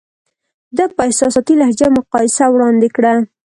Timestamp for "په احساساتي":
0.95-1.53